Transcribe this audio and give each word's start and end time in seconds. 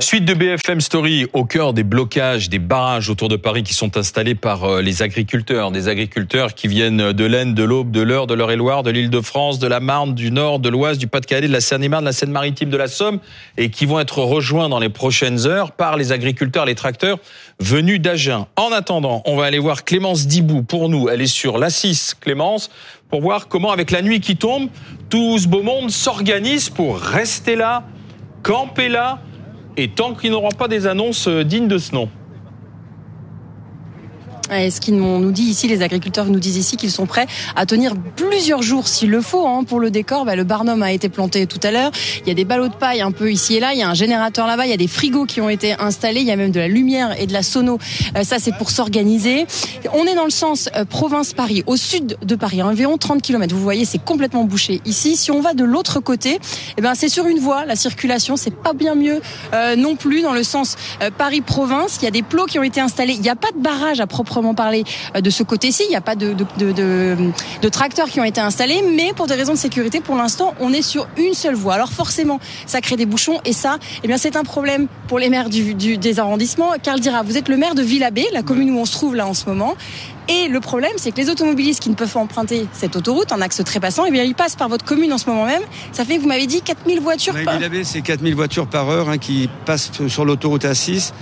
Suite 0.00 0.26
de 0.26 0.34
BFM 0.34 0.80
Story 0.82 1.26
au 1.32 1.44
cœur 1.44 1.72
des 1.72 1.82
blocages 1.82 2.50
des 2.50 2.58
barrages 2.58 3.08
autour 3.08 3.28
de 3.28 3.36
Paris 3.36 3.62
qui 3.62 3.72
sont 3.72 3.96
installés 3.96 4.34
par 4.34 4.64
euh, 4.64 4.82
les 4.82 5.02
agriculteurs, 5.02 5.70
des 5.70 5.88
agriculteurs 5.88 6.54
qui 6.54 6.68
viennent 6.68 7.12
de 7.12 7.24
l'Aisne, 7.24 7.54
de 7.54 7.62
l'Aube, 7.62 7.90
de 7.90 8.02
l'Eure, 8.02 8.26
de 8.26 8.34
l'Eure-et-Loire, 8.34 8.82
de 8.82 8.90
l'Île-de-France, 8.90 9.58
de 9.58 9.66
la 9.66 9.80
Marne, 9.80 10.14
du 10.14 10.30
Nord, 10.30 10.58
de 10.58 10.68
l'Oise, 10.68 10.98
du 10.98 11.06
Pas-de-Calais, 11.06 11.48
de 11.48 11.52
la 11.52 11.62
Seine-et-Marne, 11.62 12.04
de 12.04 12.08
la 12.08 12.12
Seine-Maritime, 12.12 12.68
de 12.68 12.76
la 12.76 12.88
Somme 12.88 13.18
et 13.56 13.70
qui 13.70 13.86
vont 13.86 13.98
être 13.98 14.18
rejoints 14.18 14.68
dans 14.68 14.78
les 14.78 14.90
prochaines 14.90 15.46
heures 15.46 15.72
par 15.72 15.96
les 15.96 16.12
agriculteurs, 16.12 16.66
les 16.66 16.74
tracteurs 16.74 17.18
venus 17.60 18.00
d'Agen. 18.00 18.46
En 18.56 18.72
attendant, 18.72 19.22
on 19.24 19.36
va 19.36 19.46
aller 19.46 19.58
voir 19.58 19.84
Clémence 19.84 20.26
Dibou 20.26 20.62
pour 20.62 20.90
nous. 20.90 21.08
Elle 21.08 21.22
est 21.22 21.26
sur 21.26 21.56
la 21.56 21.70
6, 21.70 22.14
Clémence, 22.20 22.70
pour 23.08 23.22
voir 23.22 23.48
comment 23.48 23.72
avec 23.72 23.90
la 23.90 24.02
nuit 24.02 24.20
qui 24.20 24.36
tombe, 24.36 24.68
tout 25.08 25.38
ce 25.38 25.48
beau 25.48 25.62
monde 25.62 25.90
s'organise 25.90 26.68
pour 26.68 26.98
rester 26.98 27.56
là 27.56 27.84
camper 28.42 28.88
là 28.88 29.18
et 29.76 29.88
tant 29.88 30.14
qu'ils 30.14 30.30
n'auront 30.30 30.50
pas 30.50 30.68
des 30.68 30.86
annonces 30.86 31.28
euh, 31.28 31.44
dignes 31.44 31.68
de 31.68 31.78
ce 31.78 31.94
nom. 31.94 32.08
Et 34.54 34.70
ce 34.70 34.80
qu'ils 34.80 34.96
nous 34.96 35.30
dit 35.30 35.42
ici, 35.42 35.68
les 35.68 35.82
agriculteurs 35.82 36.26
nous 36.26 36.38
disent 36.38 36.56
ici 36.56 36.76
qu'ils 36.76 36.90
sont 36.90 37.06
prêts 37.06 37.26
à 37.56 37.66
tenir 37.66 37.94
plusieurs 38.16 38.62
jours 38.62 38.88
s'il 38.88 39.10
le 39.10 39.20
faut. 39.20 39.46
Hein, 39.46 39.64
pour 39.64 39.80
le 39.80 39.90
décor, 39.90 40.24
bah, 40.24 40.36
le 40.36 40.44
barnum 40.44 40.82
a 40.82 40.92
été 40.92 41.08
planté 41.08 41.46
tout 41.46 41.60
à 41.62 41.70
l'heure. 41.70 41.90
Il 42.22 42.28
y 42.28 42.30
a 42.30 42.34
des 42.34 42.44
ballots 42.44 42.68
de 42.68 42.74
paille 42.74 43.00
un 43.00 43.12
peu 43.12 43.30
ici 43.30 43.56
et 43.56 43.60
là. 43.60 43.72
Il 43.74 43.78
y 43.78 43.82
a 43.82 43.88
un 43.88 43.94
générateur 43.94 44.46
là-bas. 44.46 44.66
Il 44.66 44.70
y 44.70 44.74
a 44.74 44.78
des 44.78 44.88
frigos 44.88 45.26
qui 45.26 45.40
ont 45.40 45.50
été 45.50 45.74
installés. 45.78 46.20
Il 46.20 46.26
y 46.26 46.30
a 46.30 46.36
même 46.36 46.50
de 46.50 46.60
la 46.60 46.68
lumière 46.68 47.20
et 47.20 47.26
de 47.26 47.32
la 47.32 47.42
sono. 47.42 47.78
Euh, 48.16 48.24
ça, 48.24 48.38
c'est 48.38 48.56
pour 48.56 48.70
s'organiser. 48.70 49.46
On 49.92 50.04
est 50.06 50.14
dans 50.14 50.24
le 50.24 50.30
sens 50.30 50.70
euh, 50.76 50.84
province-Paris, 50.84 51.62
au 51.66 51.76
sud 51.76 52.16
de 52.22 52.34
Paris, 52.34 52.62
environ 52.62 52.96
30 52.96 53.20
km. 53.22 53.54
Vous 53.54 53.62
voyez, 53.62 53.84
c'est 53.84 54.02
complètement 54.02 54.44
bouché 54.44 54.80
ici. 54.86 55.16
Si 55.16 55.30
on 55.30 55.40
va 55.40 55.54
de 55.54 55.64
l'autre 55.64 56.00
côté, 56.00 56.38
eh 56.76 56.80
ben, 56.80 56.94
c'est 56.94 57.08
sur 57.08 57.26
une 57.26 57.38
voie. 57.38 57.66
La 57.66 57.76
circulation, 57.76 58.36
c'est 58.36 58.54
pas 58.54 58.72
bien 58.72 58.94
mieux 58.94 59.20
euh, 59.52 59.76
non 59.76 59.96
plus 59.96 60.22
dans 60.22 60.32
le 60.32 60.42
sens 60.42 60.76
Paris-Province. 61.18 61.98
Il 62.00 62.04
y 62.04 62.08
a 62.08 62.10
des 62.10 62.22
plots 62.22 62.46
qui 62.46 62.58
ont 62.58 62.62
été 62.62 62.80
installés. 62.80 63.14
Il 63.14 63.20
n'y 63.20 63.28
a 63.28 63.36
pas 63.36 63.50
de 63.52 63.58
barrage 63.58 64.00
à 64.00 64.06
proprement 64.06 64.37
parler 64.54 64.84
euh, 65.16 65.20
de 65.20 65.30
ce 65.30 65.42
côté-ci. 65.42 65.84
Il 65.86 65.90
n'y 65.90 65.96
a 65.96 66.00
pas 66.00 66.16
de, 66.16 66.34
de, 66.34 67.68
tracteurs 67.68 68.08
qui 68.08 68.20
ont 68.20 68.24
été 68.24 68.40
installés, 68.40 68.82
mais 68.96 69.12
pour 69.14 69.26
des 69.26 69.34
raisons 69.34 69.52
de 69.52 69.58
sécurité, 69.58 70.00
pour 70.00 70.16
l'instant, 70.16 70.54
on 70.60 70.72
est 70.72 70.82
sur 70.82 71.06
une 71.16 71.34
seule 71.34 71.54
voie. 71.54 71.74
Alors 71.74 71.92
forcément, 71.92 72.40
ça 72.66 72.80
crée 72.80 72.96
des 72.96 73.06
bouchons 73.06 73.40
et 73.44 73.52
ça, 73.52 73.78
eh 74.02 74.08
bien, 74.08 74.16
c'est 74.16 74.36
un 74.36 74.44
problème 74.44 74.86
pour 75.06 75.18
les 75.18 75.28
maires 75.28 75.48
du, 75.48 75.74
des 75.74 76.18
arrondissements. 76.18 76.72
Carl 76.82 77.00
dira, 77.00 77.22
vous 77.22 77.36
êtes 77.36 77.48
le 77.48 77.56
maire 77.56 77.74
de 77.74 77.82
Villabé, 77.82 78.26
la 78.32 78.42
commune 78.42 78.70
où 78.70 78.78
on 78.78 78.84
se 78.84 78.92
trouve 78.92 79.14
là 79.14 79.26
en 79.26 79.34
ce 79.34 79.46
moment. 79.46 79.76
Et 80.28 80.48
le 80.48 80.60
problème, 80.60 80.92
c'est 80.96 81.10
que 81.10 81.16
les 81.16 81.30
automobilistes 81.30 81.82
qui 81.82 81.88
ne 81.88 81.94
peuvent 81.94 82.12
pas 82.12 82.20
emprunter 82.20 82.66
cette 82.72 82.96
autoroute 82.96 83.32
en 83.32 83.40
axe 83.40 83.62
trépassant, 83.64 84.04
eh 84.06 84.10
bien, 84.10 84.24
ils 84.24 84.34
passent 84.34 84.56
par 84.56 84.68
votre 84.68 84.84
commune 84.84 85.12
en 85.12 85.18
ce 85.18 85.28
moment 85.28 85.46
même. 85.46 85.62
Ça 85.92 86.04
fait, 86.04 86.18
vous 86.18 86.28
m'avez 86.28 86.46
dit, 86.46 86.60
4000 86.60 87.00
voitures 87.00 87.34
par... 87.44 87.56
Villabé, 87.56 87.82
c'est 87.82 88.02
4000 88.02 88.34
voitures 88.34 88.66
par 88.66 88.90
heure 88.90 89.08
hein, 89.08 89.16
qui 89.16 89.48
passent 89.64 89.90
sur 90.06 90.26
l'autoroute 90.26 90.64
A6 90.64 91.12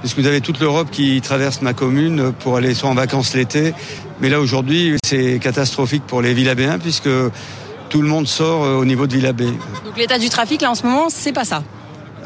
puisque 0.00 0.18
vous 0.18 0.26
avez 0.26 0.40
toute 0.40 0.60
l'Europe 0.60 0.88
qui 0.90 1.20
traverse 1.20 1.62
ma 1.62 1.72
commune 1.72 2.32
pour 2.40 2.56
aller 2.56 2.74
soit 2.74 2.88
en 2.88 2.94
vacances 2.94 3.34
l'été? 3.34 3.74
Mais 4.20 4.28
là, 4.28 4.40
aujourd'hui, 4.40 4.96
c'est 5.04 5.38
catastrophique 5.40 6.02
pour 6.06 6.22
les 6.22 6.34
Villabéens, 6.34 6.78
puisque 6.78 7.08
tout 7.88 8.02
le 8.02 8.08
monde 8.08 8.26
sort 8.26 8.64
euh, 8.64 8.76
au 8.76 8.84
niveau 8.84 9.06
de 9.06 9.14
Villabé. 9.14 9.46
Donc 9.84 9.96
l'état 9.96 10.18
du 10.18 10.28
trafic, 10.28 10.62
là, 10.62 10.70
en 10.70 10.74
ce 10.74 10.84
moment, 10.84 11.06
c'est 11.08 11.32
pas 11.32 11.44
ça 11.44 11.62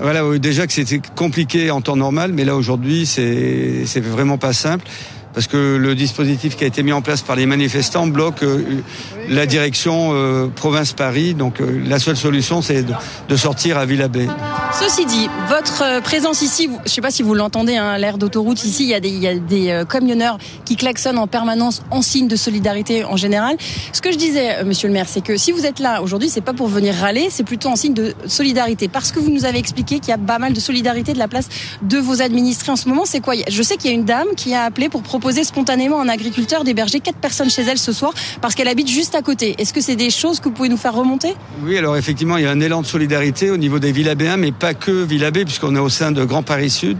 voilà, 0.02 0.22
déjà 0.38 0.66
que 0.66 0.72
c'était 0.72 1.02
compliqué 1.14 1.70
en 1.70 1.82
temps 1.82 1.96
normal, 1.96 2.32
mais 2.32 2.46
là 2.46 2.56
aujourd'hui 2.56 3.04
c'est 3.04 3.84
c'est 3.84 4.00
vraiment 4.00 4.38
pas 4.38 4.54
simple 4.54 4.86
parce 5.34 5.46
que 5.46 5.76
le 5.76 5.94
dispositif 5.94 6.56
qui 6.56 6.64
a 6.64 6.66
été 6.66 6.82
mis 6.82 6.92
en 6.92 7.02
place 7.02 7.22
par 7.22 7.36
les 7.36 7.46
manifestants 7.46 8.06
bloque 8.06 8.42
euh, 8.42 8.82
la 9.28 9.46
direction 9.46 10.10
euh, 10.12 10.48
province-Paris. 10.48 11.34
Donc 11.34 11.60
euh, 11.60 11.82
la 11.86 11.98
seule 11.98 12.16
solution, 12.16 12.62
c'est 12.62 12.84
de, 13.28 13.36
sortir 13.36 13.78
à 13.78 13.86
Villabé. 13.86 14.26
Ceci 14.72 15.04
dit, 15.04 15.28
votre 15.48 16.00
présence 16.02 16.42
ici, 16.42 16.68
je 16.70 16.82
ne 16.82 16.88
sais 16.88 17.00
pas 17.00 17.10
si 17.10 17.22
vous 17.22 17.34
l'entendez, 17.34 17.76
hein, 17.76 17.98
l'air 17.98 18.18
d'autoroute 18.18 18.64
ici, 18.64 18.84
il 18.84 18.88
y 18.88 18.94
a 18.94 19.00
des, 19.00 19.08
il 19.08 19.22
y 19.22 19.26
a 19.26 19.34
des 19.34 19.82
camionneurs 19.90 20.38
qui 20.64 20.76
klaxonnent 20.76 21.18
en 21.18 21.26
permanence 21.26 21.82
en 21.90 22.02
signe 22.02 22.28
de 22.28 22.36
solidarité 22.36 23.04
en 23.04 23.16
général. 23.16 23.56
Ce 23.92 24.00
que 24.00 24.12
je 24.12 24.16
disais, 24.16 24.62
Monsieur 24.64 24.88
le 24.88 24.94
maire, 24.94 25.08
c'est 25.08 25.22
que 25.22 25.36
si 25.36 25.52
vous 25.52 25.66
êtes 25.66 25.80
là 25.80 26.02
aujourd'hui, 26.02 26.28
c'est 26.28 26.40
pas 26.40 26.52
pour 26.52 26.68
venir 26.68 26.94
râler, 26.94 27.28
c'est 27.30 27.42
plutôt 27.42 27.68
en 27.68 27.76
signe 27.76 27.94
de 27.94 28.14
solidarité. 28.26 28.88
Parce 28.88 29.10
que 29.12 29.18
vous 29.18 29.30
nous 29.30 29.44
avez 29.44 29.58
expliqué 29.58 29.98
qu'il 29.98 30.10
y 30.10 30.12
a 30.12 30.18
pas 30.18 30.38
mal 30.38 30.52
de 30.52 30.60
solidarité 30.60 31.12
de 31.12 31.18
la 31.18 31.28
place 31.28 31.48
de 31.82 31.98
vos 31.98 32.22
administrés 32.22 32.72
en 32.72 32.76
ce 32.76 32.88
moment. 32.88 33.04
C'est 33.04 33.20
quoi? 33.20 33.34
Je 33.48 33.62
sais 33.62 33.76
qu'il 33.76 33.90
y 33.90 33.92
a 33.92 33.96
une 33.96 34.04
dame 34.04 34.28
qui 34.36 34.54
a 34.54 34.62
appelé 34.62 34.88
pour 34.88 35.02
proposer 35.02 35.44
spontanément 35.44 36.00
à 36.00 36.04
un 36.04 36.08
agriculteur 36.08 36.64
d'héberger 36.64 37.00
quatre 37.00 37.18
personnes 37.18 37.50
chez 37.50 37.62
elle 37.62 37.78
ce 37.78 37.92
soir 37.92 38.14
parce 38.40 38.54
qu'elle 38.54 38.68
habite 38.68 38.88
juste 38.88 39.14
à 39.14 39.22
côté. 39.22 39.56
Est-ce 39.58 39.72
que 39.74 39.80
c'est 39.80 39.96
des 39.96 40.10
choses 40.10 40.38
que 40.40 40.44
vous 40.44 40.54
pouvez 40.54 40.68
nous 40.68 40.76
faire 40.76 40.94
remonter? 40.94 41.34
Oui, 41.64 41.76
alors 41.76 41.96
effectivement, 41.96 42.36
il 42.36 42.44
y 42.44 42.46
a 42.46 42.50
un 42.50 42.60
élan 42.60 42.82
de 42.82 42.86
solidarité 42.86 43.50
au 43.50 43.56
niveau 43.56 43.78
des 43.78 43.92
Villabéens, 43.92 44.36
mais 44.36 44.52
pas 44.60 44.74
que 44.74 44.90
Villabé, 44.90 45.44
puisqu'on 45.44 45.74
est 45.74 45.80
au 45.80 45.88
sein 45.88 46.12
de 46.12 46.22
Grand 46.22 46.42
Paris 46.42 46.70
Sud. 46.70 46.98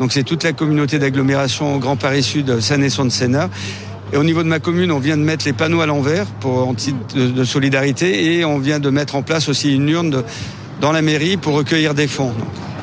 Donc 0.00 0.12
c'est 0.12 0.24
toute 0.24 0.42
la 0.42 0.52
communauté 0.52 0.98
d'agglomération 0.98 1.76
Grand 1.76 1.96
Paris 1.96 2.22
Sud, 2.22 2.58
Seine 2.60 2.82
et 2.82 2.88
son 2.88 3.08
Sénat. 3.10 3.50
Et 4.12 4.16
au 4.16 4.24
niveau 4.24 4.42
de 4.42 4.48
ma 4.48 4.58
commune, 4.58 4.90
on 4.90 4.98
vient 4.98 5.16
de 5.16 5.22
mettre 5.22 5.44
les 5.44 5.52
panneaux 5.52 5.82
à 5.82 5.86
l'envers 5.86 6.26
pour 6.26 6.66
en 6.66 6.74
titre 6.74 6.98
de, 7.14 7.44
solidarité 7.44 8.34
et 8.34 8.44
on 8.44 8.58
vient 8.58 8.80
de 8.80 8.90
mettre 8.90 9.14
en 9.14 9.22
place 9.22 9.48
aussi 9.48 9.74
une 9.74 9.88
urne 9.88 10.22
dans 10.80 10.92
la 10.92 11.02
mairie 11.02 11.36
pour 11.36 11.54
recueillir 11.54 11.94
des 11.94 12.08
fonds. 12.08 12.32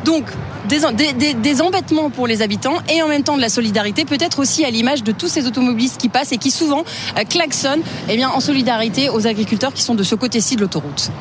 Donc, 0.06 0.26
des, 0.68 1.34
des, 1.34 1.62
embêtements 1.62 2.12
pour 2.12 2.28
les 2.28 2.42
habitants 2.42 2.78
et 2.88 3.02
en 3.02 3.08
même 3.08 3.24
temps 3.24 3.36
de 3.36 3.42
la 3.42 3.50
solidarité, 3.50 4.06
peut-être 4.06 4.40
aussi 4.40 4.64
à 4.64 4.70
l'image 4.70 5.04
de 5.04 5.12
tous 5.12 5.28
ces 5.28 5.48
automobilistes 5.48 6.00
qui 6.00 6.10
passent 6.10 6.32
et 6.32 6.38
qui 6.38 6.52
souvent 6.52 6.84
euh, 7.18 7.24
klaxonnent 7.28 7.82
eh 8.08 8.16
bien, 8.16 8.30
en 8.30 8.40
solidarité 8.40 9.10
aux 9.10 9.26
agriculteurs 9.26 9.74
qui 9.74 9.82
sont 9.82 9.96
de 9.96 10.04
ce 10.04 10.16
côté-ci 10.16 10.56
de 10.56 10.62
l'autoroute. 10.62 11.12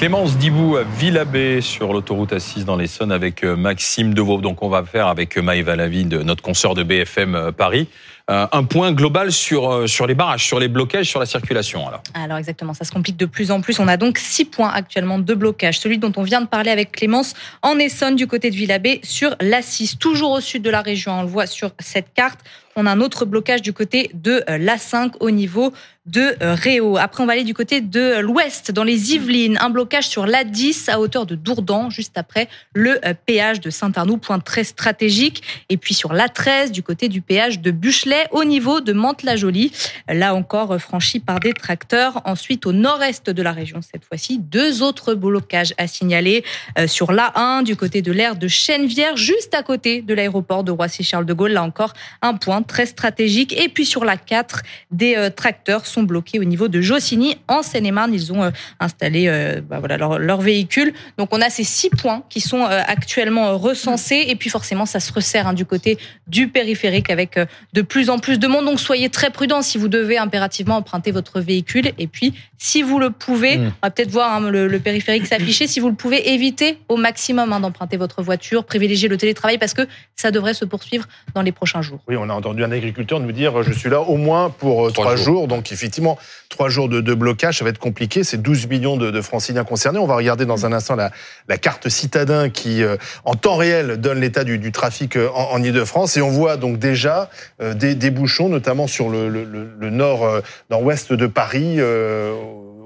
Clémence 0.00 0.38
Dibou 0.38 0.78
à 0.78 0.82
Villabé 0.82 1.60
sur 1.60 1.92
l'autoroute 1.92 2.32
A6 2.32 2.64
dans 2.64 2.76
l'Essonne 2.76 3.12
avec 3.12 3.44
euh, 3.44 3.54
Maxime 3.54 4.14
Deveau. 4.14 4.40
Donc 4.40 4.62
on 4.62 4.70
va 4.70 4.82
faire 4.82 5.08
avec 5.08 5.36
Maëva 5.36 5.76
Lavide, 5.76 6.14
notre 6.24 6.42
consoeur 6.42 6.72
de 6.72 6.82
BFM 6.82 7.34
euh, 7.34 7.52
Paris. 7.52 7.86
Euh, 8.30 8.46
un 8.52 8.62
point 8.62 8.92
global 8.92 9.32
sur, 9.32 9.72
euh, 9.72 9.86
sur 9.88 10.06
les 10.06 10.14
barrages, 10.14 10.44
sur 10.44 10.60
les 10.60 10.68
blocages, 10.68 11.06
sur 11.06 11.18
la 11.18 11.26
circulation. 11.26 11.88
Alors. 11.88 12.02
alors 12.14 12.38
exactement, 12.38 12.74
ça 12.74 12.84
se 12.84 12.92
complique 12.92 13.16
de 13.16 13.26
plus 13.26 13.50
en 13.50 13.60
plus. 13.60 13.80
On 13.80 13.88
a 13.88 13.96
donc 13.96 14.18
six 14.18 14.44
points 14.44 14.70
actuellement 14.70 15.18
de 15.18 15.34
blocage. 15.34 15.80
Celui 15.80 15.98
dont 15.98 16.12
on 16.16 16.22
vient 16.22 16.40
de 16.40 16.46
parler 16.46 16.70
avec 16.70 16.92
Clémence 16.92 17.34
en 17.62 17.76
Essonne 17.80 18.14
du 18.14 18.28
côté 18.28 18.50
de 18.50 18.54
Villabé 18.54 19.00
sur 19.02 19.30
l'A6, 19.40 19.98
toujours 19.98 20.30
au 20.30 20.40
sud 20.40 20.62
de 20.62 20.70
la 20.70 20.80
région. 20.80 21.18
On 21.18 21.22
le 21.22 21.28
voit 21.28 21.46
sur 21.46 21.72
cette 21.80 22.14
carte. 22.14 22.38
On 22.76 22.86
a 22.86 22.92
un 22.92 23.00
autre 23.00 23.24
blocage 23.24 23.62
du 23.62 23.72
côté 23.72 24.10
de 24.14 24.42
euh, 24.48 24.58
l'A5 24.58 25.14
au 25.20 25.30
niveau 25.30 25.72
de 26.06 26.34
Réau. 26.40 26.96
Après, 26.96 27.22
on 27.22 27.26
va 27.26 27.34
aller 27.34 27.44
du 27.44 27.54
côté 27.54 27.80
de 27.80 28.18
l'ouest, 28.20 28.72
dans 28.72 28.84
les 28.84 29.12
Yvelines. 29.12 29.58
Un 29.60 29.70
blocage 29.70 30.08
sur 30.08 30.26
l'A10 30.26 30.90
à 30.90 30.98
hauteur 30.98 31.26
de 31.26 31.34
Dourdan, 31.34 31.90
juste 31.90 32.16
après 32.16 32.48
le 32.74 32.98
péage 33.26 33.60
de 33.60 33.70
Saint-Arnoux, 33.70 34.16
point 34.16 34.40
très 34.40 34.64
stratégique. 34.64 35.42
Et 35.68 35.76
puis 35.76 35.94
sur 35.94 36.12
l'A13, 36.12 36.70
du 36.70 36.82
côté 36.82 37.08
du 37.08 37.20
péage 37.20 37.60
de 37.60 37.70
Buchelet, 37.70 38.26
au 38.32 38.44
niveau 38.44 38.80
de 38.80 38.92
Mantes-la-Jolie. 38.92 39.72
Là 40.08 40.34
encore 40.34 40.80
franchi 40.80 41.20
par 41.20 41.38
des 41.38 41.52
tracteurs. 41.52 42.22
Ensuite, 42.24 42.66
au 42.66 42.72
nord-est 42.72 43.30
de 43.30 43.42
la 43.42 43.52
région, 43.52 43.80
cette 43.82 44.04
fois-ci, 44.04 44.38
deux 44.38 44.82
autres 44.82 45.14
blocages 45.14 45.74
à 45.78 45.86
signaler 45.86 46.44
euh, 46.78 46.86
sur 46.86 47.12
l'A1 47.12 47.62
du 47.62 47.76
côté 47.76 48.02
de 48.02 48.10
l'aire 48.10 48.36
de 48.36 48.48
Chenevière, 48.48 49.16
juste 49.16 49.54
à 49.54 49.62
côté 49.62 50.02
de 50.02 50.14
l'aéroport 50.14 50.64
de 50.64 50.72
Roissy-Charles 50.72 51.26
de 51.26 51.34
Gaulle. 51.34 51.52
Là 51.52 51.62
encore, 51.62 51.92
un 52.22 52.34
point 52.34 52.59
très 52.62 52.86
stratégique. 52.86 53.58
Et 53.58 53.68
puis 53.68 53.86
sur 53.86 54.04
la 54.04 54.16
4, 54.16 54.62
des 54.90 55.16
euh, 55.16 55.30
tracteurs 55.30 55.86
sont 55.86 56.02
bloqués 56.02 56.38
au 56.38 56.44
niveau 56.44 56.68
de 56.68 56.80
Jossigny, 56.80 57.36
en 57.48 57.62
Seine-et-Marne. 57.62 58.14
Ils 58.14 58.32
ont 58.32 58.42
euh, 58.42 58.50
installé 58.78 59.28
bah 59.68 59.78
voilà, 59.78 59.96
leur, 59.96 60.18
leur, 60.18 60.40
véhicule. 60.40 60.92
Donc 61.18 61.28
on 61.32 61.40
a 61.40 61.50
ces 61.50 61.64
six 61.64 61.90
points 61.90 62.22
qui 62.28 62.40
sont 62.40 62.64
actuellement 62.64 63.58
recensés. 63.58 64.24
Et 64.28 64.36
puis 64.36 64.50
forcément, 64.50 64.86
ça 64.86 65.00
se 65.00 65.12
resserre 65.12 65.46
hein, 65.48 65.52
du 65.52 65.64
côté 65.64 65.98
du 66.26 66.48
périphérique 66.48 67.10
avec 67.10 67.38
de 67.72 67.82
plus 67.82 68.10
en 68.10 68.18
plus 68.18 68.38
de 68.38 68.46
monde. 68.46 68.64
Donc 68.64 68.80
soyez 68.80 69.08
très 69.08 69.30
prudents 69.30 69.62
si 69.62 69.78
vous 69.78 69.88
devez 69.88 70.18
impérativement 70.18 70.76
emprunter 70.76 71.10
votre 71.10 71.40
véhicule. 71.40 71.92
Et 71.98 72.06
puis, 72.06 72.34
si 72.62 72.82
vous 72.82 72.98
le 72.98 73.08
pouvez, 73.08 73.56
mm. 73.56 73.72
on 73.82 73.86
va 73.86 73.90
peut-être 73.90 74.10
voir 74.10 74.34
hein, 74.34 74.50
le, 74.50 74.78
périphérique 74.78 75.26
s'afficher. 75.26 75.66
Si 75.66 75.80
vous 75.80 75.88
le 75.88 75.94
pouvez, 75.94 76.34
évitez 76.34 76.76
au 76.90 76.98
maximum 76.98 77.54
hein, 77.54 77.60
d'emprunter 77.60 77.96
votre 77.96 78.22
voiture, 78.22 78.64
privilégiez 78.64 79.08
le 79.08 79.16
télétravail 79.16 79.56
parce 79.56 79.72
que 79.72 79.88
ça 80.14 80.30
devrait 80.30 80.52
se 80.52 80.66
poursuivre 80.66 81.06
dans 81.34 81.40
les 81.40 81.52
prochains 81.52 81.80
jours. 81.80 82.00
Oui, 82.06 82.16
on 82.18 82.28
a 82.28 82.34
entendu 82.34 82.62
un 82.62 82.70
agriculteur 82.70 83.18
nous 83.18 83.32
dire 83.32 83.62
je 83.62 83.72
suis 83.72 83.88
là 83.88 84.02
au 84.02 84.18
moins 84.18 84.50
pour 84.50 84.88
euh, 84.88 84.90
trois, 84.90 85.16
jours. 85.16 85.48
Donc 85.48 85.72
effectivement, 85.72 86.18
trois 86.50 86.68
jours 86.68 86.90
de, 86.90 87.14
blocage, 87.14 87.58
ça 87.58 87.64
va 87.64 87.70
être 87.70 87.78
compliqué. 87.78 88.24
C'est 88.24 88.42
12 88.42 88.66
millions 88.66 88.98
de, 88.98 89.10
de, 89.10 89.20
franciliens 89.22 89.64
concernés. 89.64 89.98
On 89.98 90.06
va 90.06 90.16
regarder 90.16 90.44
dans 90.44 90.66
un 90.66 90.72
instant 90.74 90.96
la, 90.96 91.12
la 91.48 91.56
carte 91.56 91.88
citadin 91.88 92.50
qui, 92.50 92.82
euh, 92.82 92.98
en 93.24 93.36
temps 93.36 93.56
réel, 93.56 93.96
donne 93.96 94.20
l'état 94.20 94.44
du, 94.44 94.58
du, 94.58 94.70
trafic 94.70 95.16
euh, 95.16 95.30
en, 95.34 95.52
en 95.52 95.62
Ile-de-France. 95.62 96.18
Et 96.18 96.20
on 96.20 96.30
voit 96.30 96.58
donc 96.58 96.78
déjà 96.78 97.30
des, 97.58 97.94
des 97.94 98.10
bouchons, 98.10 98.50
notamment 98.50 98.86
sur 98.86 99.08
le, 99.08 99.30
le, 99.30 99.44
le 99.44 99.90
nord, 99.90 100.24
euh, 100.24 100.40
nord-ouest 100.70 101.12
de 101.12 101.26
Paris, 101.26 101.76
euh, 101.78 102.34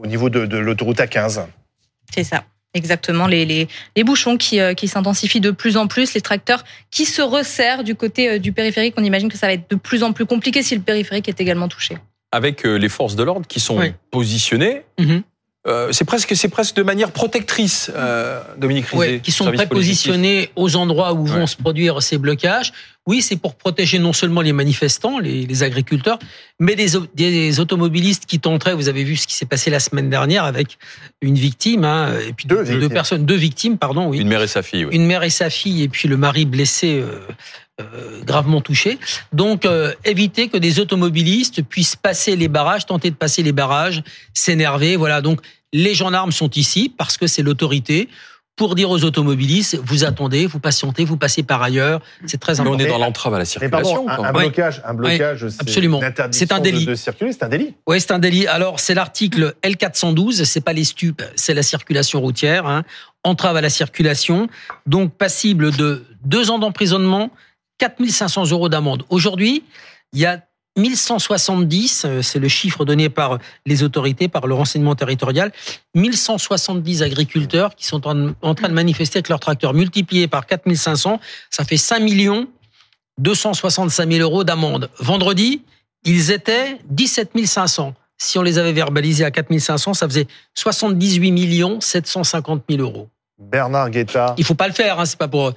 au 0.04 0.06
niveau 0.06 0.30
de, 0.30 0.46
de 0.46 0.58
l'autoroute 0.58 0.98
A15. 0.98 1.46
C'est 2.14 2.24
ça. 2.24 2.44
Exactement, 2.76 3.28
les, 3.28 3.44
les, 3.44 3.68
les 3.94 4.02
bouchons 4.02 4.36
qui, 4.36 4.58
euh, 4.58 4.74
qui 4.74 4.88
s'intensifient 4.88 5.40
de 5.40 5.52
plus 5.52 5.76
en 5.76 5.86
plus, 5.86 6.12
les 6.14 6.20
tracteurs 6.20 6.64
qui 6.90 7.04
se 7.04 7.22
resserrent 7.22 7.84
du 7.84 7.94
côté 7.94 8.40
du 8.40 8.50
périphérique. 8.52 8.94
On 8.96 9.04
imagine 9.04 9.28
que 9.28 9.38
ça 9.38 9.46
va 9.46 9.52
être 9.52 9.70
de 9.70 9.76
plus 9.76 10.02
en 10.02 10.12
plus 10.12 10.26
compliqué 10.26 10.62
si 10.62 10.74
le 10.74 10.80
périphérique 10.80 11.28
est 11.28 11.40
également 11.40 11.68
touché. 11.68 11.96
Avec 12.32 12.64
les 12.64 12.88
forces 12.88 13.14
de 13.14 13.22
l'ordre 13.22 13.46
qui 13.46 13.60
sont 13.60 13.80
positionnées, 14.10 14.82
mhm. 14.98 15.22
Euh, 15.66 15.92
c'est 15.92 16.04
presque, 16.04 16.36
c'est 16.36 16.48
presque 16.48 16.76
de 16.76 16.82
manière 16.82 17.10
protectrice, 17.10 17.90
euh, 17.94 18.40
Dominique 18.58 18.86
Rizet. 18.86 18.98
Ouais, 18.98 19.20
qui 19.20 19.32
sont 19.32 19.50
prépositionnés 19.50 20.50
aux 20.56 20.76
endroits 20.76 21.14
où 21.14 21.24
vont 21.24 21.46
se 21.46 21.56
produire 21.56 22.02
ces 22.02 22.18
blocages. 22.18 22.72
Oui, 23.06 23.22
c'est 23.22 23.36
pour 23.36 23.54
protéger 23.54 23.98
non 23.98 24.12
seulement 24.12 24.40
les 24.40 24.52
manifestants, 24.52 25.18
les, 25.18 25.46
les 25.46 25.62
agriculteurs, 25.62 26.18
mais 26.58 26.74
des, 26.74 26.88
des, 27.14 27.60
automobilistes 27.60 28.24
qui 28.24 28.40
tenteraient. 28.40 28.74
Vous 28.74 28.88
avez 28.88 29.04
vu 29.04 29.16
ce 29.16 29.26
qui 29.26 29.34
s'est 29.34 29.46
passé 29.46 29.70
la 29.70 29.80
semaine 29.80 30.08
dernière 30.08 30.44
avec 30.44 30.78
une 31.20 31.34
victime, 31.34 31.84
hein, 31.84 32.14
et 32.26 32.32
puis 32.32 32.46
deux, 32.46 32.64
deux, 32.64 32.88
personnes, 32.88 33.26
deux 33.26 33.34
victimes, 33.34 33.76
pardon. 33.76 34.08
Oui. 34.08 34.20
Une 34.20 34.28
mère 34.28 34.42
et 34.42 34.46
sa 34.46 34.62
fille. 34.62 34.86
Oui. 34.86 34.94
Une 34.94 35.06
mère 35.06 35.22
et 35.22 35.30
sa 35.30 35.50
fille, 35.50 35.82
et 35.82 35.88
puis 35.88 36.08
le 36.08 36.16
mari 36.16 36.44
blessé. 36.44 37.00
Euh, 37.00 37.20
euh, 37.80 38.22
gravement 38.24 38.60
touché. 38.60 38.98
Donc, 39.32 39.66
euh, 39.66 39.92
éviter 40.04 40.48
que 40.48 40.56
des 40.56 40.78
automobilistes 40.78 41.62
puissent 41.62 41.96
passer 41.96 42.36
les 42.36 42.48
barrages, 42.48 42.86
tenter 42.86 43.10
de 43.10 43.16
passer 43.16 43.42
les 43.42 43.52
barrages, 43.52 44.02
s'énerver. 44.32 44.96
Voilà. 44.96 45.20
Donc, 45.20 45.40
les 45.72 45.94
gendarmes 45.94 46.30
sont 46.30 46.50
ici 46.50 46.92
parce 46.96 47.16
que 47.16 47.26
c'est 47.26 47.42
l'autorité 47.42 48.08
pour 48.56 48.76
dire 48.76 48.90
aux 48.90 49.02
automobilistes, 49.02 49.80
vous 49.82 50.04
attendez, 50.04 50.46
vous 50.46 50.60
patientez, 50.60 51.04
vous 51.04 51.16
passez 51.16 51.42
par 51.42 51.62
ailleurs. 51.62 52.00
C'est 52.26 52.38
très 52.38 52.60
important. 52.60 52.76
on 52.76 52.78
est 52.78 52.86
dans 52.86 52.98
l'entrave 52.98 53.34
à 53.34 53.38
la 53.38 53.44
circulation. 53.44 54.08
un, 54.08 54.32
blocage, 54.32 54.80
un 54.84 54.94
blocage, 54.94 55.46
absolument. 55.58 56.00
C'est 56.30 56.52
un 56.52 56.60
délit. 56.60 56.86
De, 56.86 56.94
circuler, 56.94 57.32
c'est 57.32 57.42
un 57.42 57.48
délit. 57.48 57.74
Oui, 57.88 58.00
c'est 58.00 58.12
un 58.12 58.20
délit. 58.20 58.46
Alors, 58.46 58.78
c'est 58.78 58.94
l'article 58.94 59.54
L412. 59.64 60.44
C'est 60.44 60.60
pas 60.60 60.72
les 60.72 60.84
stupes, 60.84 61.22
c'est 61.34 61.54
la 61.54 61.64
circulation 61.64 62.20
routière. 62.20 62.66
Hein. 62.66 62.84
Entrave 63.24 63.56
à 63.56 63.60
la 63.60 63.70
circulation, 63.70 64.48
donc 64.86 65.12
passible 65.14 65.72
de 65.72 66.04
deux 66.24 66.50
ans 66.50 66.58
d'emprisonnement, 66.58 67.30
4500 67.78 68.50
euros 68.50 68.68
d'amende. 68.68 69.04
Aujourd'hui, 69.08 69.64
il 70.12 70.20
y 70.20 70.26
a 70.26 70.42
1170, 70.76 72.04
euh, 72.04 72.22
c'est 72.22 72.38
le 72.38 72.48
chiffre 72.48 72.84
donné 72.84 73.08
par 73.08 73.38
les 73.64 73.82
autorités, 73.82 74.28
par 74.28 74.46
le 74.46 74.54
renseignement 74.54 74.94
territorial, 74.94 75.52
1170 75.94 77.02
agriculteurs 77.02 77.76
qui 77.76 77.86
sont 77.86 78.06
en, 78.06 78.54
train 78.54 78.68
de 78.68 78.74
manifester 78.74 79.18
avec 79.18 79.28
leurs 79.28 79.40
tracteurs. 79.40 79.72
Multiplié 79.72 80.26
par 80.26 80.46
4500, 80.46 81.20
ça 81.50 81.64
fait 81.64 81.76
5 81.76 82.00
millions 82.00 82.48
265 83.18 84.10
000 84.10 84.22
euros 84.22 84.42
d'amende. 84.42 84.90
Vendredi, 84.98 85.62
ils 86.04 86.32
étaient 86.32 86.78
17 86.90 87.30
500. 87.46 87.94
Si 88.18 88.38
on 88.38 88.42
les 88.42 88.58
avait 88.58 88.72
verbalisés 88.72 89.24
à 89.24 89.30
4 89.30 89.56
500, 89.56 89.94
ça 89.94 90.08
faisait 90.08 90.26
78 90.54 91.30
millions 91.30 91.80
750 91.80 92.64
000 92.68 92.82
euros. 92.82 93.08
Bernard 93.38 93.90
Guetta. 93.90 94.34
Il 94.38 94.44
faut 94.44 94.54
pas 94.54 94.68
le 94.68 94.74
faire, 94.74 94.98
hein, 94.98 95.04
c'est 95.04 95.18
pas 95.18 95.28
pour 95.28 95.52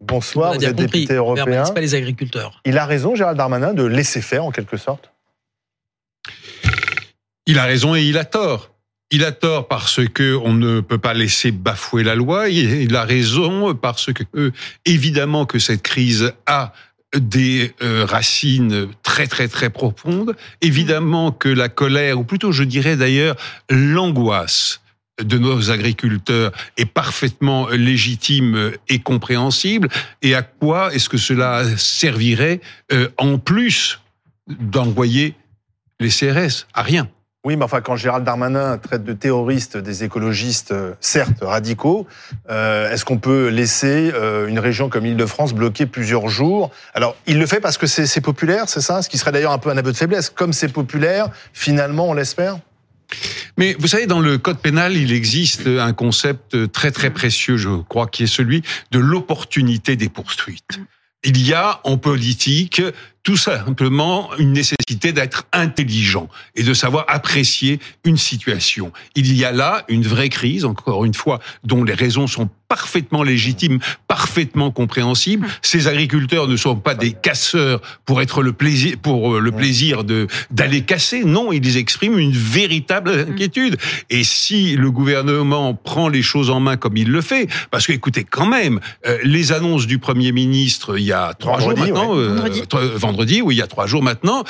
Bonsoir, 0.00 0.54
vous 0.54 0.64
êtes 0.64 0.76
député 0.76 1.14
européen. 1.14 1.64
pas 1.64 1.80
les 1.80 1.94
agriculteurs. 1.94 2.60
Il 2.64 2.78
a 2.78 2.86
raison, 2.86 3.14
Gérald 3.14 3.38
Darmanin, 3.38 3.72
de 3.72 3.84
laisser 3.84 4.20
faire 4.20 4.44
en 4.44 4.50
quelque 4.50 4.76
sorte 4.76 5.10
Il 7.46 7.58
a 7.58 7.64
raison 7.64 7.94
et 7.94 8.02
il 8.02 8.18
a 8.18 8.24
tort. 8.24 8.72
Il 9.10 9.24
a 9.24 9.32
tort 9.32 9.68
parce 9.68 10.00
que 10.08 10.36
on 10.36 10.52
ne 10.52 10.80
peut 10.80 10.98
pas 10.98 11.14
laisser 11.14 11.52
bafouer 11.52 12.02
la 12.02 12.14
loi. 12.14 12.48
Il 12.48 12.94
a 12.96 13.04
raison 13.04 13.74
parce 13.74 14.12
que 14.12 14.52
évidemment 14.84 15.46
que 15.46 15.58
cette 15.58 15.82
crise 15.82 16.32
a 16.46 16.72
des 17.14 17.72
euh, 17.82 18.04
racines 18.04 18.88
très 19.02 19.26
très 19.26 19.48
très 19.48 19.70
profondes. 19.70 20.36
Évidemment 20.60 21.30
que 21.30 21.48
la 21.48 21.68
colère, 21.68 22.18
ou 22.18 22.24
plutôt 22.24 22.52
je 22.52 22.64
dirais 22.64 22.96
d'ailleurs 22.96 23.36
l'angoisse 23.70 24.80
de 25.22 25.38
nos 25.38 25.70
agriculteurs 25.70 26.52
est 26.76 26.86
parfaitement 26.86 27.68
légitime 27.68 28.72
et 28.88 28.98
compréhensible. 28.98 29.88
Et 30.22 30.34
à 30.34 30.42
quoi 30.42 30.92
est-ce 30.94 31.08
que 31.08 31.18
cela 31.18 31.64
servirait 31.76 32.60
euh, 32.92 33.08
en 33.16 33.38
plus 33.38 34.00
d'envoyer 34.46 35.34
les 36.00 36.10
CRS 36.10 36.66
À 36.74 36.82
rien. 36.82 37.08
Oui, 37.44 37.56
mais 37.56 37.64
enfin, 37.64 37.80
quand 37.80 37.94
Gérald 37.94 38.24
Darmanin 38.24 38.76
traite 38.76 39.04
de 39.04 39.12
terroristes 39.12 39.76
des 39.76 40.02
écologistes, 40.02 40.72
euh, 40.72 40.94
certes 41.00 41.38
radicaux, 41.40 42.06
euh, 42.50 42.90
est-ce 42.90 43.04
qu'on 43.04 43.18
peut 43.18 43.48
laisser 43.48 44.12
une 44.48 44.58
région 44.58 44.88
comme 44.88 45.04
l'Île-de-France 45.04 45.54
bloquée 45.54 45.86
plusieurs 45.86 46.28
jours? 46.28 46.72
Alors, 46.92 47.16
il 47.26 47.38
le 47.38 47.46
fait 47.46 47.60
parce 47.60 47.78
que 47.78 47.86
c'est 47.86 48.20
populaire, 48.20 48.68
c'est 48.68 48.80
ça? 48.80 49.00
Ce 49.00 49.08
qui 49.08 49.16
serait 49.16 49.32
d'ailleurs 49.32 49.52
un 49.52 49.58
peu 49.58 49.70
un 49.70 49.76
aveu 49.76 49.92
de 49.92 49.96
faiblesse. 49.96 50.28
Comme 50.28 50.52
c'est 50.52 50.68
populaire, 50.68 51.30
finalement, 51.52 52.08
on 52.08 52.14
l'espère? 52.14 52.58
Mais 53.56 53.76
vous 53.78 53.86
savez, 53.86 54.06
dans 54.06 54.20
le 54.20 54.38
code 54.38 54.58
pénal, 54.58 54.96
il 54.96 55.12
existe 55.12 55.66
un 55.66 55.92
concept 55.92 56.70
très 56.72 56.90
très 56.90 57.10
précieux, 57.10 57.56
je 57.56 57.82
crois, 57.82 58.06
qui 58.06 58.24
est 58.24 58.28
celui 58.28 58.62
de 58.90 58.98
l'opportunité 58.98 59.96
des 59.96 60.08
poursuites. 60.08 60.80
Il 61.24 61.44
y 61.44 61.54
a 61.54 61.80
en 61.84 61.96
politique 61.96 62.82
tout 63.26 63.36
simplement 63.36 64.30
une 64.38 64.52
nécessité 64.52 65.12
d'être 65.12 65.48
intelligent 65.52 66.28
et 66.54 66.62
de 66.62 66.72
savoir 66.74 67.06
apprécier 67.08 67.80
une 68.04 68.16
situation. 68.16 68.92
Il 69.16 69.36
y 69.36 69.44
a 69.44 69.50
là 69.50 69.82
une 69.88 70.04
vraie 70.04 70.28
crise, 70.28 70.64
encore 70.64 71.04
une 71.04 71.12
fois, 71.12 71.40
dont 71.64 71.82
les 71.82 71.94
raisons 71.94 72.28
sont 72.28 72.48
parfaitement 72.68 73.22
légitimes, 73.22 73.78
parfaitement 74.08 74.70
compréhensibles. 74.70 75.46
Ces 75.62 75.88
agriculteurs 75.88 76.48
ne 76.48 76.56
sont 76.56 76.76
pas 76.76 76.94
des 76.94 77.12
casseurs 77.12 77.80
pour 78.04 78.20
être 78.22 78.42
le 78.42 78.52
plaisir, 78.52 78.96
pour 79.00 79.34
euh, 79.34 79.40
le 79.40 79.52
plaisir 79.52 80.02
de 80.02 80.26
d'aller 80.50 80.82
casser. 80.82 81.24
Non, 81.24 81.52
ils 81.52 81.76
expriment 81.76 82.18
une 82.18 82.32
véritable 82.32 83.26
inquiétude. 83.28 83.76
Et 84.10 84.24
si 84.24 84.76
le 84.76 84.90
gouvernement 84.90 85.74
prend 85.74 86.08
les 86.08 86.22
choses 86.22 86.50
en 86.50 86.58
main 86.58 86.76
comme 86.76 86.96
il 86.96 87.08
le 87.08 87.20
fait, 87.20 87.48
parce 87.70 87.86
que 87.86 87.92
écoutez, 87.92 88.24
quand 88.24 88.46
même, 88.46 88.80
euh, 89.06 89.18
les 89.22 89.52
annonces 89.52 89.86
du 89.86 89.98
premier 89.98 90.32
ministre 90.32 90.98
il 90.98 91.04
y 91.04 91.12
a 91.12 91.34
trois 91.34 91.60
jours 91.60 91.76
maintenant, 91.76 92.14
vendredi 92.14 92.62
vendredi, 92.96 93.15
oui, 93.42 93.54
il 93.54 93.58
y 93.58 93.62
a 93.62 93.66
trois 93.66 93.86
jours 93.86 94.02
maintenant, 94.02 94.44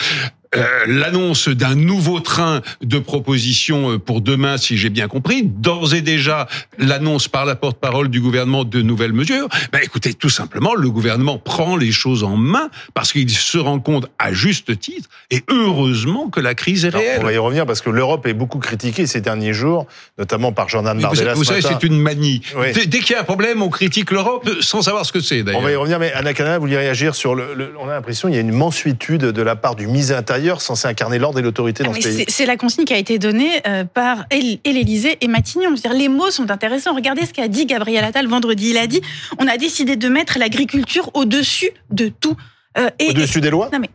l'annonce 0.87 1.49
d'un 1.49 1.75
nouveau 1.75 2.21
train 2.21 2.63
de 2.83 2.99
propositions 2.99 3.93
euh, 3.93 3.99
pour 3.99 4.21
demain, 4.21 4.57
si 4.57 4.77
j'ai 4.77 4.91
bien 4.91 5.09
compris, 5.09 5.43
d'ores 5.43 5.95
et 5.95 6.01
déjà 6.01 6.47
l'annonce 6.79 7.29
par 7.29 7.45
la 7.45 7.57
porte-parole 7.57 8.09
du 8.09 8.21
gouvernement 8.21 8.65
de 8.65 8.83
nouvelles 8.83 9.13
mesures. 9.13 9.49
Ben 9.73 9.81
écoutez, 9.83 10.15
tout 10.15 10.29
simplement, 10.29 10.75
le 10.75 10.91
gouvernement 10.91 11.39
prend 11.39 11.77
les 11.77 11.93
choses 11.93 12.25
en 12.25 12.37
main 12.37 12.69
parce 12.95 13.13
qu'il 13.13 13.31
se 13.31 13.59
rend 13.59 13.81
compte 13.81 14.09
à 14.19 14.33
juste 14.33 14.79
titre, 14.79 15.09
et 15.31 15.43
heureusement 15.49 16.29
que 16.29 16.41
la 16.41 16.55
crise 16.55 16.85
est 16.85 16.91
réelle. 16.91 17.21
on 17.21 17.25
va 17.25 17.33
y 17.33 17.39
revenir 17.39 17.67
parce 17.67 17.81
que 17.81 17.91
l'Europe 17.91 18.27
est 18.27 18.35
beaucoup 18.35 18.59
critiquée 18.59 19.07
ces 19.07 19.21
derniers 19.21 19.53
jours, 19.53 19.87
notamment 20.19 20.53
par 20.53 20.69
Jordan 20.69 20.99
Bardella. 21.01 21.35
Vous, 21.35 21.45
savez, 21.45 21.63
c'est 21.63 21.83
une 21.83 22.01
manie. 22.01 22.43
Dès, 22.75 23.01
qu'il 23.01 23.13
y 23.13 23.15
a 23.15 23.21
un 23.21 23.25
problème, 23.25 23.63
on 23.63 23.69
critique 23.69 24.11
l'Europe 24.11 24.49
sans 24.61 24.83
savoir 24.83 25.05
ce 25.05 25.13
que 25.13 25.21
c'est. 25.21 25.45
On 25.55 25.61
va 25.61 25.73
y 25.73 25.77
revenir, 25.77 25.99
mais 25.99 26.13
Anna 26.13 26.35
Canada, 26.35 26.59
vous 26.59 26.63
voulez 26.63 26.77
réagir 26.77 27.15
sur 27.15 27.35
le, 27.35 27.75
On 27.81 27.89
a 27.89 27.93
l'impression 27.93 28.29
qu'il 28.29 28.37
y 28.37 28.39
a 28.39 28.43
une 28.43 28.53
mansuétude 28.53 29.23
de 29.23 29.43
la 29.43 29.57
part 29.57 29.75
du 29.75 29.87
mise 29.87 30.13
intérieur 30.13 30.36
censé 30.61 30.89
incarner 30.89 31.19
l'ordre 31.19 31.39
et 31.39 31.43
l'autorité 31.43 31.83
dans 31.83 31.93
ce 31.93 32.01
pays. 32.01 32.25
C'est 32.29 32.47
la 32.47 32.57
consigne 32.57 32.85
qui 32.85 32.95
a 32.95 32.99
été 32.99 33.19
donnée 33.19 33.51
euh, 33.67 33.85
par 33.85 34.27
et 34.31 34.61
l'Élysée 34.65 35.19
et 35.21 35.29
Matignon. 35.29 35.73
dire, 35.73 35.93
les 35.93 36.09
mots 36.09 36.31
sont 36.31 36.51
intéressants. 36.51 36.95
Regardez 36.95 37.27
ce 37.27 37.33
qu'a 37.33 37.49
dit 37.49 37.67
Gabriel 37.67 38.05
Attal 38.05 38.27
vendredi. 38.27 38.71
Il 38.71 38.79
a 38.79 38.87
dit 38.87 39.01
on 39.39 39.47
a 39.47 39.57
décidé 39.57 39.97
de 39.97 40.09
mettre 40.09 40.39
l'agriculture 40.39 41.11
au-dessus 41.15 41.71
de 41.91 42.09
tout. 42.09 42.37
Euh, 42.79 42.91
au-dessus 43.09 43.41
des 43.41 43.51
lois? 43.51 43.71
Non 43.73 43.79
mais 43.79 43.91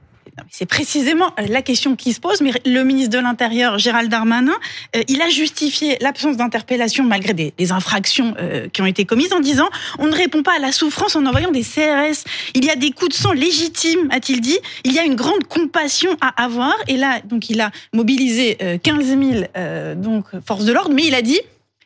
c'est 0.49 0.65
précisément 0.65 1.33
euh, 1.39 1.47
la 1.47 1.61
question 1.61 1.95
qui 1.95 2.13
se 2.13 2.19
pose, 2.19 2.41
mais 2.41 2.51
le 2.65 2.83
ministre 2.83 3.11
de 3.11 3.21
l'Intérieur, 3.21 3.77
Gérald 3.77 4.09
Darmanin, 4.09 4.53
euh, 4.95 5.03
il 5.07 5.21
a 5.21 5.29
justifié 5.29 5.97
l'absence 6.01 6.37
d'interpellation 6.37 7.03
malgré 7.03 7.33
des, 7.33 7.53
infractions 7.71 8.33
euh, 8.39 8.67
qui 8.69 8.81
ont 8.81 8.85
été 8.85 9.05
commises 9.05 9.33
en 9.33 9.39
disant 9.39 9.69
on 9.99 10.07
ne 10.07 10.15
répond 10.15 10.43
pas 10.43 10.55
à 10.55 10.59
la 10.59 10.71
souffrance 10.71 11.15
en 11.15 11.25
envoyant 11.25 11.51
des 11.51 11.63
CRS. 11.63 12.23
Il 12.53 12.65
y 12.65 12.69
a 12.69 12.75
des 12.75 12.91
coups 12.91 13.09
de 13.09 13.15
sang 13.15 13.31
légitimes, 13.31 14.07
a-t-il 14.11 14.41
dit. 14.41 14.57
Il 14.83 14.93
y 14.93 14.99
a 14.99 15.03
une 15.03 15.15
grande 15.15 15.43
compassion 15.47 16.17
à 16.21 16.43
avoir. 16.43 16.75
Et 16.87 16.97
là, 16.97 17.21
donc, 17.23 17.49
il 17.49 17.61
a 17.61 17.71
mobilisé 17.93 18.57
15 18.83 19.05
000 19.05 19.95
donc 19.95 20.25
forces 20.45 20.65
de 20.65 20.73
l'ordre, 20.73 20.93
mais 20.93 21.05
il 21.05 21.15
a 21.15 21.21
dit 21.21 21.39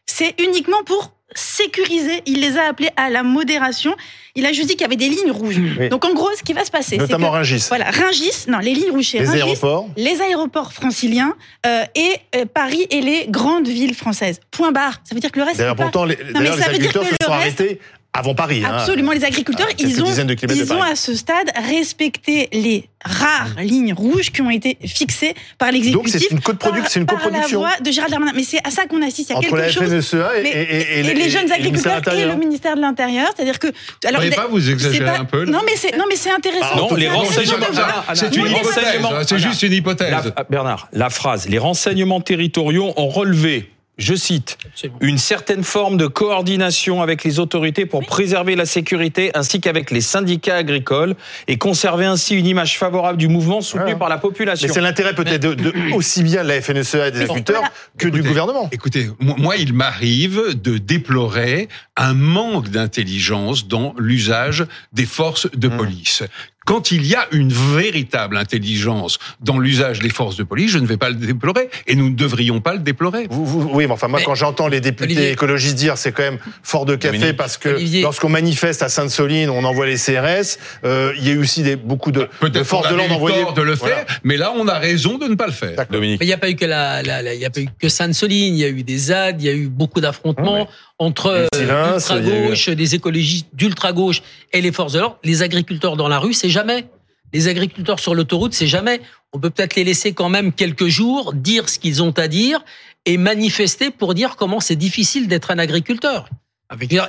c'est 0.05 0.39
uniquement 0.39 0.83
pour 0.85 1.14
sécurisé. 1.33 2.21
Il 2.25 2.41
les 2.41 2.57
a 2.57 2.63
appelés 2.63 2.89
à 2.95 3.09
la 3.09 3.23
modération. 3.23 3.95
Il 4.35 4.45
a 4.45 4.53
juste 4.53 4.67
dit 4.67 4.75
qu'il 4.75 4.81
y 4.81 4.85
avait 4.85 4.95
des 4.95 5.09
lignes 5.09 5.31
rouges. 5.31 5.59
Donc 5.89 6.05
en 6.05 6.13
gros, 6.13 6.29
ce 6.37 6.43
qui 6.43 6.53
va 6.53 6.65
se 6.65 6.71
passer, 6.71 6.97
notamment 6.97 7.31
Ringis. 7.31 7.65
Voilà, 7.69 7.89
Ringis. 7.89 8.45
Non, 8.47 8.59
les 8.59 8.73
lignes 8.73 8.91
rouges, 8.91 9.13
les 9.13 9.29
aéroports, 9.29 9.89
les 9.97 10.21
aéroports 10.21 10.73
franciliens 10.73 11.35
euh, 11.65 11.83
et 11.95 12.17
euh, 12.35 12.45
Paris 12.45 12.85
et 12.89 13.01
les 13.01 13.27
grandes 13.27 13.67
villes 13.67 13.95
françaises. 13.95 14.39
Point 14.51 14.71
barre. 14.71 15.01
Ça 15.03 15.15
veut 15.15 15.21
dire 15.21 15.31
que 15.31 15.39
le 15.39 15.45
reste. 15.45 15.57
D'ailleurs, 15.57 15.75
pourtant, 15.75 16.05
les, 16.05 16.17
les 16.17 16.61
agriculteurs 16.61 17.05
se 17.05 17.15
sont 17.25 17.31
arrêtés 17.31 17.79
avant 18.15 18.33
Paris. 18.33 18.63
Hein. 18.65 18.77
Absolument, 18.77 19.11
les 19.11 19.25
agriculteurs, 19.25 19.67
ils 19.77 20.01
ont, 20.01 20.07
ils 20.49 20.73
ont 20.73 20.81
à 20.81 20.95
ce 20.95 21.13
stade 21.13 21.51
respecté 21.69 22.47
les 22.53 22.87
rares 23.03 23.55
lignes 23.59 23.93
rouges 23.93 24.31
qui 24.31 24.41
ont 24.41 24.49
été 24.49 24.77
fixées 24.85 25.35
par 25.57 25.71
l'exécutif. 25.71 25.95
Donc 25.95 26.07
c'est 26.07 26.31
une 26.31 26.39
coproduction, 26.39 26.89
c'est 26.89 26.99
une 27.01 27.05
coproduction. 27.05 27.61
la 27.61 27.67
voix 27.67 27.79
de 27.83 27.91
Gérald 27.91 28.11
Darmanin. 28.11 28.31
Mais 28.33 28.43
c'est 28.43 28.65
à 28.65 28.71
ça 28.71 28.85
qu'on 28.87 29.01
assiste. 29.01 29.29
Il 29.29 29.33
y 29.33 29.35
a 29.35 29.37
Entre 29.37 29.49
quelque 29.49 29.71
chose. 29.71 29.89
FNSEA 29.89 30.41
et, 30.41 30.47
et, 30.47 30.99
et, 30.99 31.13
les 31.13 31.29
jeunes 31.29 31.51
agriculteurs 31.51 32.01
et 32.13 32.25
le 32.25 32.35
ministère 32.35 32.75
de 32.75 32.81
l'Intérieur, 32.81 33.27
c'est-à-dire 33.35 33.59
que. 33.59 33.67
Alors, 34.05 34.21
vous 34.21 34.29
pas, 34.29 34.47
vous 34.47 34.71
exagérez 34.71 35.09
un 35.09 35.25
peu. 35.25 35.45
Non, 35.45 35.59
mais 35.65 35.75
c'est 35.75 35.95
non, 35.97 36.05
mais 36.09 36.15
c'est 36.15 36.31
intéressant. 36.31 36.75
non, 36.77 36.95
les 36.95 37.09
renseignements. 37.09 37.65
C'est 38.13 38.35
une 38.35 38.47
hypothèse. 38.47 39.27
C'est 39.27 39.39
juste 39.39 39.61
une 39.63 39.73
hypothèse. 39.73 40.33
Bernard, 40.49 40.87
la 40.93 41.09
phrase. 41.09 41.49
Les 41.49 41.57
renseignements 41.57 42.21
territoriaux 42.21 42.93
ont 42.95 43.09
relevé 43.09 43.69
je 43.97 44.13
cite, 44.13 44.57
une 45.01 45.17
certaine 45.17 45.63
forme 45.63 45.95
de 45.97 46.07
coordination 46.07 47.01
avec 47.01 47.23
les 47.23 47.39
autorités 47.39 47.85
pour 47.85 48.05
préserver 48.05 48.55
la 48.55 48.65
sécurité 48.65 49.31
ainsi 49.35 49.61
qu'avec 49.61 49.89
les 49.91 50.01
syndicats 50.01 50.57
agricoles 50.57 51.15
et 51.47 51.57
conserver 51.57 52.05
ainsi 52.05 52.35
une 52.35 52.45
image 52.45 52.77
favorable 52.77 53.17
du 53.17 53.27
mouvement 53.27 53.61
soutenu 53.61 53.93
Ah. 53.93 53.95
par 53.95 54.09
la 54.09 54.17
population. 54.17 54.67
Mais 54.67 54.73
c'est 54.73 54.81
l'intérêt 54.81 55.15
peut-être 55.15 55.41
de, 55.41 55.53
de- 55.53 55.73
aussi 55.93 56.23
bien 56.23 56.43
de 56.43 56.49
la 56.49 56.61
FNSEA 56.61 57.07
et 57.07 57.11
des 57.11 57.21
agriculteurs 57.21 57.63
que 57.97 58.07
du 58.09 58.21
gouvernement. 58.21 58.69
Écoutez, 58.71 59.09
moi, 59.19 59.35
moi, 59.37 59.55
il 59.57 59.73
m'arrive 59.73 60.59
de 60.61 60.77
déplorer 60.77 61.69
un 61.95 62.13
manque 62.13 62.69
d'intelligence 62.69 63.67
dans 63.67 63.93
l'usage 63.97 64.65
des 64.93 65.05
forces 65.05 65.49
de 65.55 65.67
Mmh. 65.69 65.77
police. 65.77 66.23
Quand 66.65 66.91
il 66.91 67.05
y 67.05 67.13
a 67.15 67.27
une 67.31 67.53
véritable 67.53 68.37
intelligence 68.37 69.19
dans 69.39 69.59
l'usage 69.59 69.99
des 69.99 70.09
forces 70.09 70.35
de 70.35 70.43
police, 70.43 70.71
je 70.71 70.79
ne 70.79 70.87
vais 70.87 70.97
pas 70.97 71.09
le 71.09 71.15
déplorer 71.15 71.69
et 71.85 71.95
nous 71.95 72.09
ne 72.09 72.15
devrions 72.15 72.59
pas 72.59 72.73
le 72.73 72.79
déplorer. 72.79 73.27
Vous, 73.29 73.45
vous- 73.45 73.69
oui, 73.71 73.85
mais 73.85 73.93
enfin, 73.93 74.07
moi, 74.07 74.19
Mais- 74.19 74.25
quand 74.25 74.33
j'entends 74.35 74.67
les 74.67 74.81
députés 74.81 75.03
Olivier- 75.13 75.31
écologistes 75.31 75.75
dire 75.75 75.97
c'est 75.97 76.11
quand 76.11 76.23
même 76.23 76.39
fort 76.63 76.85
de 76.85 76.95
café 76.95 77.17
Dominique. 77.19 77.37
parce 77.37 77.57
que 77.57 77.77
lorsqu'on 78.01 78.29
manifeste 78.29 78.81
à 78.81 78.89
Sainte-Soline, 78.89 79.49
on 79.51 79.63
envoie 79.63 79.85
les 79.85 79.97
CRS, 79.97 80.57
euh, 80.83 81.13
il 81.17 81.27
y 81.27 81.29
a 81.29 81.33
eu 81.33 81.37
aussi 81.37 81.61
des, 81.61 81.75
beaucoup 81.75 82.11
de, 82.11 82.27
de 82.41 82.63
forces 82.63 82.89
de 82.89 82.95
l'ordre 82.95 83.11
eu 83.13 83.15
envoyées. 83.15 83.41
tort 83.43 83.53
de 83.53 83.61
le 83.61 83.73
Voilà. 83.73 83.97
faire, 83.97 84.19
mais 84.23 84.37
là, 84.37 84.51
on 84.57 84.67
a 84.67 84.79
raison 84.79 85.17
de 85.19 85.27
ne 85.27 85.35
pas 85.35 85.45
le 85.47 85.53
faire. 85.53 85.75
Dominique. 85.91 86.19
Mais 86.19 86.25
il 86.25 86.29
n'y 86.29 86.33
a 86.33 86.37
pas 86.39 86.49
eu 86.49 86.55
que 86.55 86.65
la, 86.65 87.03
la- 87.03 87.21
la- 87.21 87.35
il 87.35 87.39
y 87.41 87.45
a 87.45 87.51
pas 87.51 87.61
eu 87.61 87.67
que 87.79 87.89
Sainte-Soline, 87.89 88.55
il 88.55 88.59
y 88.59 88.63
a 88.65 88.69
eu 88.69 88.81
des 88.83 88.97
ZAD, 88.97 89.39
il 89.41 89.45
y 89.45 89.49
a 89.49 89.53
eu 89.53 89.67
beaucoup 89.67 90.01
d'affrontements. 90.01 90.67
Entre 90.99 91.47
Les 91.53 91.61
euh, 91.61 91.93
eu- 91.93 91.93
l'ultra-gauche, 91.93 92.69
des 92.69 92.95
écologistes 92.95 93.47
d'ultra-gauche 93.53 94.21
et 94.53 94.61
les 94.61 94.71
forces 94.71 94.93
de 94.93 94.99
l'ordre. 94.99 95.17
Les 95.23 95.41
agriculteurs 95.41 95.97
dans 95.97 96.07
la 96.07 96.19
rue, 96.19 96.33
c'est 96.33 96.49
jamais. 96.49 96.85
Les 97.33 97.47
agriculteurs 97.47 97.99
sur 97.99 98.15
l'autoroute, 98.15 98.53
c'est 98.53 98.67
jamais. 98.67 99.01
On 99.33 99.39
peut 99.39 99.49
peut-être 99.49 99.75
les 99.75 99.83
laisser 99.83 100.13
quand 100.13 100.29
même 100.29 100.53
quelques 100.53 100.87
jours 100.87 101.33
dire 101.33 101.67
ce 101.67 101.79
qu'ils 101.79 102.01
ont 102.01 102.11
à 102.17 102.27
dire 102.27 102.63
et 103.05 103.17
manifester 103.17 103.91
pour 103.91 104.13
dire 104.13 104.35
comment 104.37 104.59
c'est 104.59 104.75
difficile 104.77 105.27
d'être 105.27 105.51
un 105.51 105.59
agriculteur. 105.59 106.29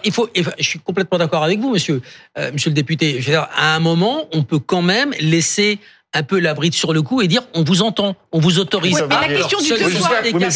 Il 0.05 0.13
faut, 0.13 0.29
je 0.35 0.63
suis 0.63 0.79
complètement 0.81 1.17
d'accord 1.17 1.43
avec 1.43 1.61
vous, 1.61 1.71
monsieur, 1.71 2.03
euh, 2.37 2.53
monsieur 2.53 2.69
le 2.71 2.75
député. 2.75 3.13
Je 3.21 3.27
veux 3.27 3.33
dire, 3.33 3.49
à 3.57 3.75
un 3.75 3.81
moment, 3.81 4.29
on 4.33 4.43
peut 4.43 4.59
quand 4.59 4.83
même 4.83 5.13
laisser 5.19 5.79
un 6.17 6.23
peu 6.23 6.41
la 6.41 6.55
bride 6.55 6.75
sur 6.75 6.93
le 6.93 7.03
cou 7.03 7.21
et 7.21 7.29
dire 7.29 7.43
on 7.55 7.63
vous 7.63 7.83
entend, 7.83 8.17
on 8.33 8.41
vous 8.41 8.59
autorise. 8.59 8.95
Oui, 8.95 9.03
veut 9.03 9.09
dire- 9.37 9.47
question 9.47 9.59
du 9.61 9.67
fois. 9.95 10.21
les 10.23 10.33
Oui, 10.33 10.41
mais 10.41 10.47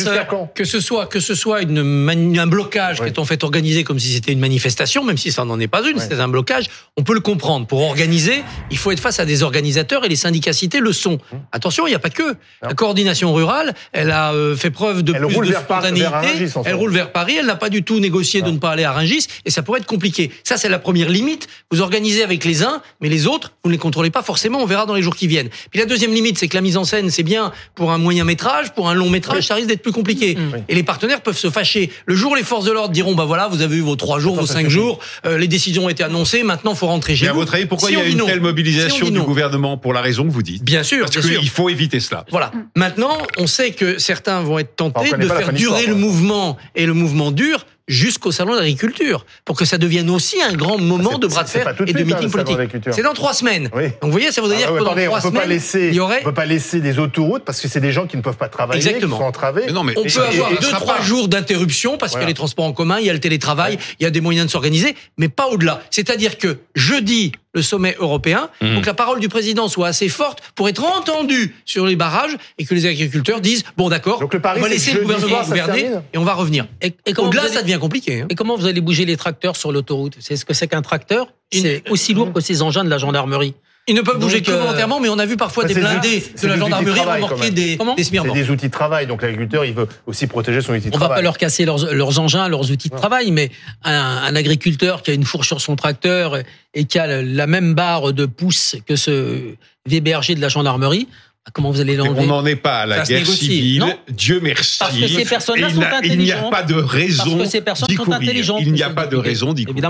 que 0.54 0.64
ce 0.64 0.80
soit 0.80 1.06
que 1.06 1.20
ce 1.20 1.34
soit 1.34 1.62
une 1.62 2.38
un 2.38 2.46
blocage 2.46 3.00
Oui. 3.00 3.06
qui 3.06 3.12
est 3.14 3.18
en 3.18 3.24
fait 3.24 3.44
organisé 3.44 3.84
comme 3.84 3.98
si 3.98 4.12
c'était 4.12 4.32
une 4.32 4.40
manifestation, 4.40 5.04
même 5.04 5.18
si 5.18 5.32
ça 5.32 5.44
n'en 5.44 5.60
est 5.60 5.68
pas 5.68 5.82
une, 5.88 5.98
c'était 5.98 6.20
un 6.20 6.28
blocage, 6.28 6.66
on 6.96 7.02
peut 7.02 7.14
le 7.14 7.20
comprendre. 7.20 7.66
Pour 7.66 7.82
organiser, 7.82 8.42
il 8.70 8.78
faut 8.78 8.90
être 8.90 9.00
face 9.00 9.20
à 9.20 9.24
des 9.24 9.42
organisateurs 9.42 10.04
et 10.04 10.08
les 10.08 10.16
syndicats 10.16 10.52
cités 10.52 10.80
le 10.80 10.92
sont. 10.92 11.18
Hum. 11.32 11.40
Attention, 11.52 11.86
il 11.86 11.90
n'y 11.90 11.96
a 11.96 12.00
pas 12.00 12.10
que 12.10 12.36
la 12.62 12.74
coordination 12.74 13.32
rurale. 13.34 13.74
Elle 13.92 14.10
a 14.10 14.32
euh, 14.32 14.56
fait 14.56 14.70
preuve 14.70 15.02
de 15.02 15.12
Elle 15.14 15.26
plus 15.26 15.48
de 15.48 15.54
spontanéité. 15.54 16.08
Rungis, 16.08 16.52
elle 16.64 16.74
roule 16.74 16.92
vers 16.92 17.12
Paris. 17.12 17.36
Elle 17.38 17.46
n'a 17.46 17.56
pas 17.56 17.68
du 17.68 17.82
tout 17.82 18.00
négocié 18.00 18.40
de 18.42 18.50
ne 18.50 18.58
pas 18.58 18.70
aller 18.70 18.84
à 18.84 18.92
Rungis 18.92 19.26
et 19.44 19.50
ça 19.50 19.62
pourrait 19.62 19.80
être 19.80 19.86
compliqué. 19.86 20.30
Ça, 20.44 20.56
c'est 20.56 20.68
la 20.68 20.78
première 20.78 21.08
limite. 21.08 21.48
Vous 21.70 21.80
organisez 21.80 22.22
avec 22.22 22.44
les 22.44 22.62
uns, 22.62 22.80
mais 23.00 23.08
les 23.08 23.26
autres, 23.26 23.52
vous 23.62 23.70
ne 23.70 23.74
les 23.74 23.78
contrôlez 23.78 24.10
pas 24.10 24.22
forcément. 24.22 24.62
On 24.62 24.66
verra 24.66 24.86
dans 24.86 24.94
les 24.94 25.02
jours 25.02 25.16
qui 25.16 25.26
viennent. 25.26 25.49
Puis 25.70 25.80
la 25.80 25.86
deuxième 25.86 26.12
limite, 26.12 26.38
c'est 26.38 26.48
que 26.48 26.54
la 26.56 26.60
mise 26.60 26.76
en 26.76 26.84
scène, 26.84 27.10
c'est 27.10 27.22
bien 27.22 27.52
pour 27.74 27.92
un 27.92 27.98
moyen 27.98 28.24
métrage, 28.24 28.72
pour 28.74 28.88
un 28.88 28.94
long 28.94 29.10
métrage, 29.10 29.46
ça 29.46 29.54
risque 29.54 29.68
d'être 29.68 29.82
plus 29.82 29.92
compliqué. 29.92 30.36
Oui. 30.38 30.60
Et 30.68 30.74
les 30.74 30.82
partenaires 30.82 31.20
peuvent 31.20 31.36
se 31.36 31.50
fâcher. 31.50 31.90
Le 32.06 32.14
jour 32.14 32.32
où 32.32 32.34
les 32.34 32.42
forces 32.42 32.64
de 32.64 32.72
l'ordre 32.72 32.92
diront, 32.92 33.14
bah 33.14 33.24
voilà, 33.24 33.48
vous 33.48 33.62
avez 33.62 33.76
eu 33.76 33.80
vos 33.80 33.96
trois 33.96 34.18
jours, 34.20 34.34
Attends, 34.34 34.42
vos 34.42 34.46
cinq 34.52 34.68
jours, 34.68 34.98
euh, 35.26 35.38
les 35.38 35.48
décisions 35.48 35.86
ont 35.86 35.88
été 35.88 36.02
annoncées, 36.02 36.42
maintenant 36.42 36.74
faut 36.74 36.86
rentrer 36.86 37.16
chez 37.16 37.24
Mais 37.24 37.30
à 37.30 37.32
vous. 37.32 37.40
votre 37.40 37.54
avis, 37.54 37.66
pourquoi 37.66 37.88
Si 37.88 37.94
il 37.94 37.98
y 37.98 38.02
a 38.02 38.06
une 38.06 38.18
non. 38.18 38.26
telle 38.26 38.40
mobilisation 38.40 39.06
du 39.06 39.12
non. 39.12 39.24
gouvernement 39.24 39.76
pour 39.76 39.92
la 39.92 40.00
raison 40.00 40.24
que 40.24 40.30
vous 40.30 40.42
dites 40.42 40.62
Bien 40.64 40.82
sûr, 40.82 41.06
Parce 41.12 41.26
qu'il 41.26 41.48
faut 41.48 41.68
éviter 41.68 42.00
cela. 42.00 42.24
Voilà. 42.30 42.52
Maintenant, 42.76 43.18
on 43.38 43.46
sait 43.46 43.72
que 43.72 43.98
certains 43.98 44.40
vont 44.42 44.58
être 44.58 44.76
tentés 44.76 45.10
de 45.16 45.26
faire 45.26 45.52
durer 45.52 45.86
le 45.86 45.94
mouvement 45.94 46.56
et 46.74 46.86
le 46.86 46.94
mouvement 46.94 47.30
dur 47.30 47.66
jusqu'au 47.90 48.30
salon 48.32 48.54
d'agriculture 48.54 49.26
pour 49.44 49.56
que 49.56 49.64
ça 49.64 49.76
devienne 49.76 50.08
aussi 50.10 50.40
un 50.40 50.52
grand 50.54 50.78
moment 50.78 51.10
C'est- 51.12 51.18
de 51.18 51.26
bras 51.26 51.42
de 51.44 51.48
fer 51.48 51.74
de 51.74 51.84
et 51.88 51.92
de 51.92 51.98
hein, 51.98 52.04
meeting 52.04 52.30
politique. 52.30 52.56
C'est 52.92 53.02
dans 53.02 53.12
trois 53.12 53.34
semaines. 53.34 53.68
Oui. 53.74 53.84
Donc 54.00 54.04
vous 54.04 54.10
voyez, 54.12 54.30
ça 54.32 54.40
voudrait 54.40 54.56
Ah 54.58 54.60
dire 54.60 54.72
ouais, 54.72 54.78
que 54.78 54.84
dans 54.84 54.94
trois 55.06 55.20
semaines, 55.20 55.40
pas 55.42 55.46
laisser, 55.46 55.88
il 55.88 55.94
y 55.94 56.00
aurait 56.00 56.20
on 56.22 56.24
peut 56.24 56.34
pas 56.34 56.46
laisser 56.46 56.80
des 56.80 56.98
autoroutes 57.00 57.44
parce 57.44 57.60
que 57.60 57.66
c'est 57.68 57.80
des 57.80 57.92
gens 57.92 58.06
qui 58.06 58.16
ne 58.16 58.22
peuvent 58.22 58.36
pas 58.36 58.48
travailler, 58.48 58.78
Exactement. 58.80 59.16
qui 59.16 59.22
sont 59.22 59.28
entravés. 59.28 59.62
Mais 59.66 59.72
non, 59.72 59.82
mais 59.82 59.92
On 59.98 60.02
et- 60.04 60.08
peut 60.08 60.20
et- 60.20 60.34
avoir 60.38 60.52
et- 60.52 60.56
deux, 60.56 60.68
trois 60.70 60.96
pas- 60.98 61.02
jours 61.02 61.28
d'interruption 61.28 61.98
parce 61.98 62.12
Voilà. 62.12 62.26
que 62.26 62.30
les 62.30 62.34
transports 62.34 62.64
en 62.64 62.72
commun, 62.72 62.98
il 63.00 63.06
y 63.06 63.10
a 63.10 63.12
le 63.12 63.18
télétravail, 63.20 63.76
il 63.98 64.04
y 64.04 64.06
a 64.06 64.10
des 64.10 64.20
moyens 64.20 64.46
de 64.46 64.50
s'organiser, 64.52 64.94
mais 65.18 65.28
pas 65.28 65.48
au-delà. 65.48 65.82
C'est-à-dire 65.90 66.38
que 66.38 66.58
jeudi, 66.76 67.32
le 67.52 67.62
sommet 67.62 67.96
européen, 67.98 68.48
pour 68.60 68.80
que 68.82 68.86
la 68.86 68.94
parole 68.94 69.18
du 69.18 69.28
président 69.28 69.66
soit 69.68 69.88
assez 69.88 70.08
forte 70.08 70.40
pour 70.54 70.68
être 70.68 70.84
entendue 70.84 71.56
sur 71.64 71.84
les 71.86 71.96
barrages 71.96 72.36
et 72.58 72.64
que 72.64 72.74
les 72.74 72.86
agriculteurs 72.86 73.40
disent 73.40 73.64
bon 73.76 73.88
d'accord, 73.88 74.20
Donc 74.20 74.34
on 74.34 74.38
va 74.60 74.68
laisser 74.68 74.92
le 74.92 75.02
gouvernement 75.02 75.42
gouverner 75.42 75.90
et 76.12 76.18
on 76.18 76.24
va 76.24 76.34
revenir. 76.34 76.66
Et, 76.80 76.94
et 77.06 77.12
comment 77.12 77.28
Au-delà, 77.28 77.42
allez- 77.44 77.52
ça 77.54 77.62
devient 77.62 77.78
compliqué. 77.80 78.20
hein. 78.22 78.26
Et 78.30 78.34
comment 78.36 78.56
vous 78.56 78.66
allez 78.66 78.80
bouger 78.80 79.04
les 79.04 79.16
tracteurs 79.16 79.56
sur 79.56 79.72
l'autoroute? 79.72 80.16
C'est 80.20 80.36
ce 80.36 80.44
que 80.44 80.54
c'est 80.54 80.68
qu'un 80.68 80.82
tracteur? 80.82 81.32
C'est 81.52 81.82
aussi 81.90 82.14
lourd 82.14 82.32
que 82.32 82.40
ces 82.40 82.62
engins 82.62 82.84
de 82.84 82.90
la 82.90 82.98
gendarmerie? 82.98 83.54
Ils 83.90 83.94
ne 83.96 84.02
peuvent 84.02 84.14
Donc, 84.14 84.22
bouger 84.30 84.40
que 84.40 84.52
euh, 84.52 84.56
volontairement, 84.60 85.00
mais 85.00 85.08
on 85.08 85.18
a 85.18 85.26
vu 85.26 85.36
parfois 85.36 85.64
des 85.64 85.74
blindés 85.74 86.22
de 86.40 86.46
la 86.46 86.56
gendarmerie 86.56 87.00
remorquer 87.00 87.50
des, 87.50 87.76
Comment 87.76 87.94
des 87.96 88.04
C'est 88.04 88.20
des 88.32 88.50
outils 88.50 88.66
de 88.68 88.70
travail, 88.72 89.06
donc 89.08 89.20
l'agriculteur, 89.22 89.64
il 89.64 89.74
veut 89.74 89.88
aussi 90.06 90.28
protéger 90.28 90.60
son 90.60 90.74
outil 90.74 90.90
de 90.90 90.94
On 90.94 90.98
va 90.98 91.06
travail. 91.06 91.18
pas 91.18 91.22
leur 91.22 91.36
casser 91.38 91.64
leurs, 91.64 91.92
leurs 91.92 92.18
engins, 92.20 92.46
leurs 92.48 92.70
outils 92.70 92.88
de 92.88 92.94
Non. 92.94 93.00
travail, 93.00 93.32
mais 93.32 93.50
un, 93.84 93.92
un 93.92 94.36
agriculteur 94.36 95.02
qui 95.02 95.10
a 95.10 95.14
une 95.14 95.24
fourche 95.24 95.48
sur 95.48 95.60
son 95.60 95.74
tracteur 95.74 96.38
et 96.72 96.84
qui 96.84 96.98
a 97.00 97.20
la 97.22 97.46
même 97.48 97.74
barre 97.74 98.12
de 98.12 98.26
pouce 98.26 98.76
que 98.86 98.94
ce 98.94 99.40
VBRG 99.88 100.36
de 100.36 100.40
la 100.40 100.48
gendarmerie, 100.48 101.08
bah, 101.44 101.50
comment 101.54 101.70
vous 101.70 101.80
allez 101.80 101.96
l'enlever 101.96 102.20
On 102.20 102.26
n'en 102.26 102.44
est 102.44 102.54
pas 102.54 102.80
à 102.80 102.86
la 102.86 103.04
Ça 103.04 103.14
guerre 103.14 103.26
civile. 103.26 103.80
non 103.80 103.94
Dieu 104.10 104.40
merci. 104.42 104.78
Parce 104.78 104.94
que 104.96 105.08
ces 105.08 105.24
personnes-là 105.24 105.70
sont 105.70 105.80
n'a- 105.80 106.00
Il 106.04 106.18
n'y 106.18 106.30
a 106.30 106.36
intelligentes. 106.36 106.50
pas 106.50 106.62
de 106.62 106.74
raison 106.74 107.24
Parce 107.38 107.44
que 107.44 107.48
ces 107.48 107.60
personnes 107.62 107.88
d'y 107.88 107.94
sont 107.96 108.04
courir. 108.04 108.20
intelligentes. 108.20 108.60
Il 108.60 108.72
n'y 108.72 108.82
a 108.82 108.90
pas 108.90 109.06
de 109.06 109.16
raison 109.16 109.54
d'y 109.54 109.64
courir. 109.64 109.74
Évidemment. 109.76 109.88